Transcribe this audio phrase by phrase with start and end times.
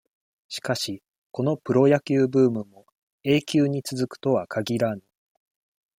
[0.47, 2.87] しかし、このプロ野球ブームも、
[3.23, 5.03] 永久に続くとは限らぬ。